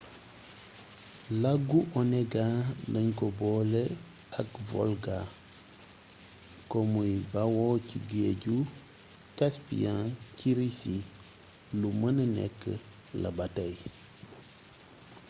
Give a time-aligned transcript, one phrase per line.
[1.41, 2.45] lagu onega
[2.93, 3.83] dañ ko boole
[4.39, 5.17] ak volga
[6.69, 8.57] ko muy bawoo ci géeju
[9.37, 10.03] caspiyan
[10.37, 10.97] ci risi
[11.79, 12.61] lu mëna nekk
[13.21, 13.75] la ba tey